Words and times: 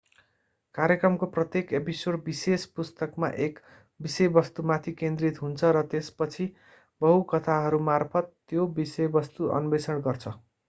कार्यक्रमको 0.75 1.27
प्रत्येक 1.33 1.73
एपिसोड 1.79 2.15
विशेष 2.25 2.63
पुस्तकमा 2.77 3.27
एक 3.47 3.59
विषयवस्तुमाथि 3.99 4.93
केन्द्रित 5.01 5.41
हुन्छ 5.41 5.69
र 5.77 5.83
त्यसपछि 5.91 6.47
बहु 7.01 7.19
कथाहरूमार्फत 7.29 8.31
त्यो 8.49 8.65
विषयवस्तु 8.79 9.51
अन्वेषण 9.59 10.01
गर्छ 10.09 10.35